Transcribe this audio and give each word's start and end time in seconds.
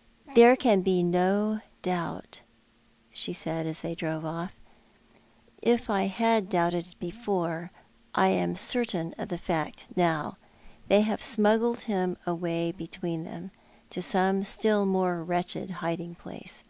"There 0.34 0.56
can 0.56 0.82
be 0.82 1.02
no 1.02 1.62
doubt," 1.80 2.42
she 3.14 3.32
said, 3.32 3.64
as 3.64 3.80
they 3.80 3.94
drove 3.94 4.22
off. 4.22 4.60
"If 5.62 5.88
I 5.88 6.02
had 6.02 6.50
doubted 6.50 6.94
before, 7.00 7.72
I 8.14 8.28
am 8.28 8.56
certain 8.56 9.14
of 9.16 9.30
the 9.30 9.38
fact 9.38 9.86
now. 9.96 10.36
They 10.88 11.00
have 11.00 11.22
smuggled 11.22 11.84
him 11.84 12.18
away 12.26 12.72
between 12.72 13.24
them, 13.24 13.52
to 13.88 14.02
some 14.02 14.42
still 14.42 14.84
more 14.84 15.24
wretched 15.24 15.70
hiding 15.80 16.14
place. 16.14 16.62